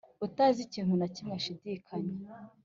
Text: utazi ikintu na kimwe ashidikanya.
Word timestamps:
utazi 0.25 0.59
ikintu 0.67 0.93
na 0.97 1.07
kimwe 1.13 1.33
ashidikanya. 1.39 2.13